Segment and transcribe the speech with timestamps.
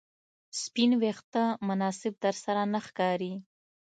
[0.61, 3.33] سپین ویښته مناسب درسره نه ښکاري